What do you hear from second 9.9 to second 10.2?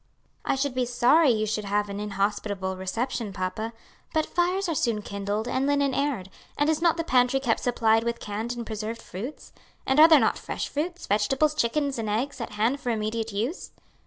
are there